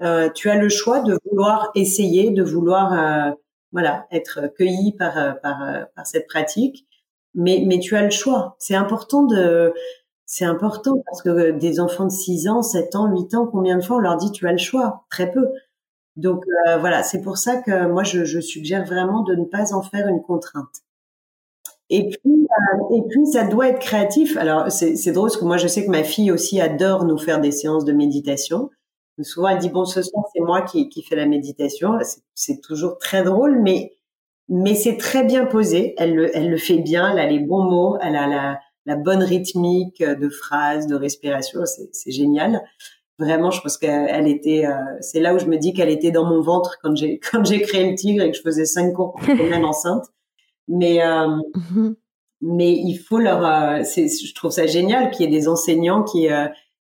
[0.03, 3.33] euh, tu as le choix de vouloir essayer, de vouloir euh,
[3.73, 6.87] voilà être cueilli par par, par cette pratique,
[7.35, 8.57] mais mais tu as le choix.
[8.59, 9.73] C'est important de
[10.27, 13.85] c'est important parce que des enfants de 6 ans, 7 ans, 8 ans, combien de
[13.85, 15.05] fois on leur dit tu as le choix?
[15.11, 15.49] Très peu.
[16.17, 19.75] Donc euh, voilà, c'est pour ça que moi je, je, suggère vraiment de ne pas
[19.75, 20.83] en faire une contrainte.
[21.91, 24.37] Et puis, euh, et puis ça doit être créatif.
[24.37, 27.41] Alors c'est drôle parce que moi je sais que ma fille aussi adore nous faire
[27.41, 28.71] des séances de méditation.
[29.23, 31.99] Souvent elle dit bon ce soir c'est moi qui, qui fais la méditation.
[32.35, 33.93] C'est toujours très drôle, mais
[34.49, 35.95] mais c'est très bien posé.
[35.99, 37.11] Elle le, elle le fait bien.
[37.13, 37.97] Elle a les bons mots.
[38.01, 42.63] Elle a la la bonne rythmique de phrases, de respiration, c'est génial.
[43.19, 46.25] Vraiment, je pense qu'elle était, euh, c'est là où je me dis qu'elle était dans
[46.25, 49.15] mon ventre quand j'ai quand j'ai créé le tigre et que je faisais cinq cours
[49.15, 50.07] pour une enceinte.
[50.67, 51.95] Mais euh, mm-hmm.
[52.41, 56.27] mais il faut leur, euh, je trouve ça génial qu'il y ait des enseignants qui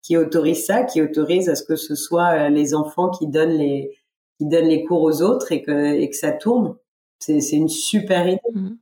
[0.03, 3.91] qui autorisent ça, qui autorisent à ce que ce soit les enfants qui donnent les
[4.39, 6.77] qui donnent les cours aux autres et que et que ça tourne.
[7.23, 8.41] C'est c'est une super idée.
[8.53, 8.77] Mm-hmm.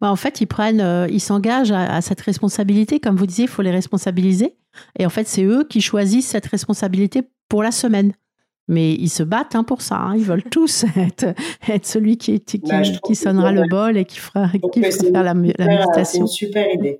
[0.00, 3.00] Bah, en fait, ils prennent, euh, ils s'engagent à, cette responsabilité.
[3.00, 4.56] Comme vous disiez, il faut les responsabiliser.
[4.98, 8.12] Et en fait, c'est eux qui choisissent cette responsabilité pour la semaine.
[8.68, 9.96] Mais ils se battent hein, pour ça.
[9.96, 10.16] Hein.
[10.16, 11.34] Ils veulent tous être,
[11.68, 15.22] être celui qui, qui, bah, qui sonnera le bol et qui fera, qui fera faire
[15.22, 16.04] la, la méditation.
[16.04, 16.98] C'est une super idée.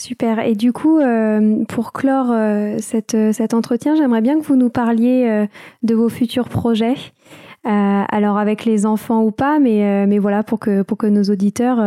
[0.00, 0.38] Super.
[0.40, 4.56] Et du coup, euh, pour clore euh, cette, euh, cet entretien, j'aimerais bien que vous
[4.56, 5.46] nous parliez
[5.82, 6.94] de vos futurs projets.
[7.64, 11.80] Alors avec les enfants ou pas, mais, mais voilà, pour que, pour que nos auditeurs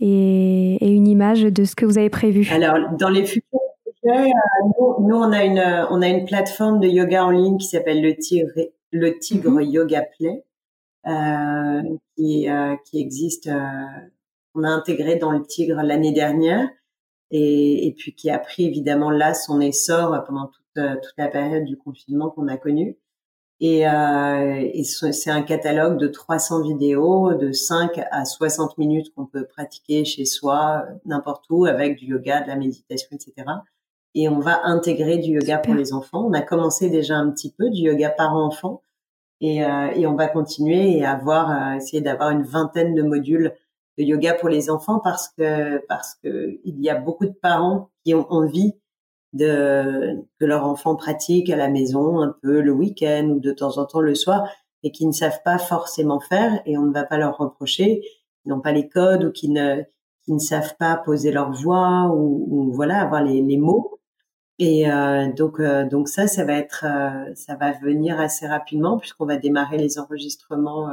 [0.00, 2.48] aient, aient, une image de ce que vous avez prévu.
[2.50, 4.30] Alors, dans les futurs projets,
[4.64, 8.02] nous, nous, on, a une, on a une plateforme de yoga en ligne qui s'appelle
[8.02, 8.52] le Tigre,
[8.92, 9.62] le Tigre mhm.
[9.62, 10.44] Yoga Play,
[12.16, 12.48] qui,
[12.84, 13.50] qui existe,
[14.54, 16.68] on a intégré dans le Tigre l'année dernière
[17.30, 21.28] et, et, puis qui a pris évidemment là son essor pendant toute, euh, toute la
[21.28, 22.96] période du confinement qu'on a connu.
[23.60, 29.26] Et, euh, et c'est un catalogue de 300 vidéos de 5 à 60 minutes qu'on
[29.26, 33.46] peut pratiquer chez soi, n'importe où, avec du yoga, de la méditation, etc.
[34.14, 36.24] Et on va intégrer du yoga pour les enfants.
[36.26, 38.82] On a commencé déjà un petit peu du yoga par enfant.
[39.40, 43.54] Et, euh, et on va continuer et avoir, euh, essayer d'avoir une vingtaine de modules
[43.98, 47.90] de yoga pour les enfants parce que parce que il y a beaucoup de parents
[48.04, 48.74] qui ont envie
[49.34, 53.78] de que leur enfant pratique à la maison un peu le week-end ou de temps
[53.78, 54.48] en temps le soir
[54.82, 58.02] et qui ne savent pas forcément faire et on ne va pas leur reprocher.
[58.44, 59.82] Ils n'ont pas les codes ou qui ne
[60.24, 64.00] qui ne savent pas poser leur voix ou, ou voilà avoir les, les mots.
[64.58, 68.98] Et euh, donc euh, donc ça ça va être euh, ça va venir assez rapidement
[68.98, 70.90] puisqu'on va démarrer les enregistrements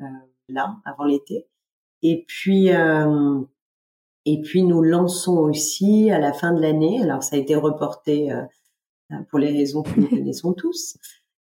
[0.00, 0.04] euh,
[0.48, 1.46] là avant l'été.
[2.02, 3.40] Et puis, euh,
[4.26, 7.00] et puis nous lançons aussi à la fin de l'année.
[7.02, 8.42] Alors ça a été reporté euh,
[9.30, 10.98] pour les raisons que nous connaissons tous.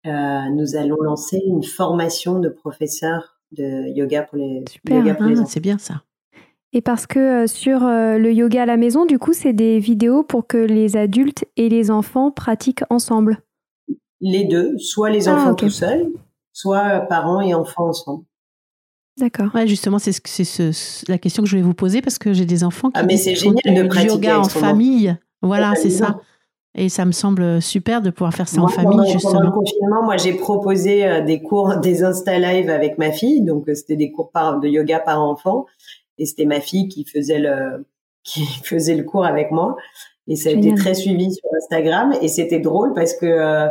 [0.06, 5.62] Euh, nous allons lancer une formation de professeurs de yoga pour les, Super, hein, c'est
[5.62, 6.04] bien ça.
[6.74, 10.46] Et parce que sur le yoga à la maison, du coup, c'est des vidéos pour
[10.46, 13.42] que les adultes et les enfants pratiquent ensemble.
[14.20, 16.12] Les deux, soit les ah, enfants tout seuls,
[16.52, 18.26] soit parents et enfants ensemble.
[19.18, 19.48] D'accord.
[19.56, 22.64] Ouais, justement, c'est ce, la question que je vais vous poser parce que j'ai des
[22.64, 25.16] enfants qui ah, mais c'est génial de pratiquer yoga en famille.
[25.42, 26.20] Voilà, c'est ça.
[26.78, 29.34] Et ça me semble super de pouvoir faire ça en famille, pendant, justement.
[29.34, 33.42] Pendant le confinement, moi, j'ai proposé euh, des cours, des Insta Live avec ma fille.
[33.42, 35.66] Donc, euh, c'était des cours par, de yoga par enfant.
[36.18, 37.86] Et c'était ma fille qui faisait le,
[38.24, 39.78] qui faisait le cours avec moi.
[40.28, 42.14] Et ça a été très suivi sur Instagram.
[42.22, 43.70] Et c'était drôle parce que euh,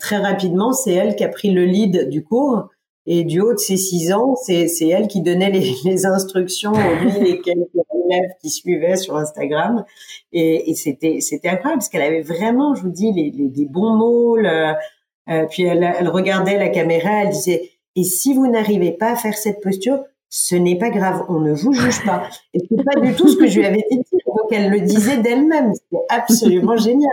[0.00, 2.70] très rapidement, c'est elle qui a pris le lead du cours.
[3.06, 6.72] Et du haut de ses six ans, c'est, c'est elle qui donnait les, les instructions
[6.72, 9.84] aux lui et quelques élèves qui suivaient sur Instagram.
[10.32, 13.66] Et, et c'était, c'était incroyable parce qu'elle avait vraiment, je vous dis, les, les, les
[13.66, 14.36] bons mots.
[14.36, 14.74] Le,
[15.28, 19.16] euh, puis elle, elle regardait la caméra, elle disait, et si vous n'arrivez pas à
[19.16, 22.28] faire cette posture, ce n'est pas grave, on ne vous juge pas.
[22.52, 23.98] Et c'est pas du tout ce que je lui avais dit.
[24.26, 25.72] Donc elle le disait d'elle-même.
[25.74, 27.10] C'était absolument génial.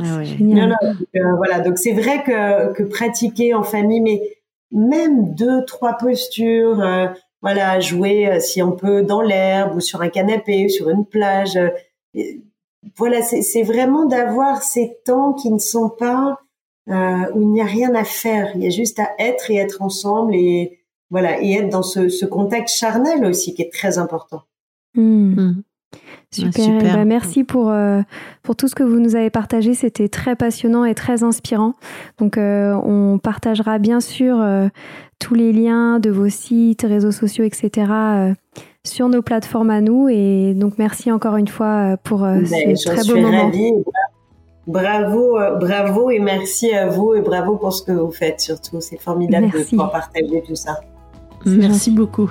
[0.00, 0.36] Ah oui.
[0.40, 1.60] Non, non, euh, voilà.
[1.60, 4.37] Donc c'est vrai que, que pratiquer en famille, mais
[4.70, 7.06] même deux, trois postures, euh,
[7.40, 11.06] voilà, jouer euh, si on peut dans l'herbe ou sur un canapé ou sur une
[11.06, 11.56] plage.
[11.56, 11.70] Euh,
[12.96, 16.38] voilà, c'est vraiment d'avoir ces temps qui ne sont pas
[16.86, 18.52] où il n'y a rien à faire.
[18.54, 22.08] Il y a juste à être et être ensemble et voilà et être dans ce,
[22.08, 24.42] ce contact charnel aussi qui est très important.
[25.94, 26.52] Hmm.
[26.52, 26.82] Super.
[26.82, 28.02] Ben, merci pour, euh,
[28.42, 29.74] pour tout ce que vous nous avez partagé.
[29.74, 31.74] C'était très passionnant et très inspirant.
[32.18, 34.68] Donc, euh, on partagera bien sûr euh,
[35.18, 37.90] tous les liens de vos sites, réseaux sociaux, etc.
[38.84, 40.08] sur nos plateformes à nous.
[40.08, 43.46] Et donc, merci encore une fois pour ben, ce très beau moment.
[43.46, 43.72] Ravie.
[44.66, 48.82] Bravo, bravo et merci à vous et bravo pour ce que vous faites surtout.
[48.82, 50.78] C'est formidable de pouvoir partager tout ça.
[51.46, 52.30] Merci beaucoup.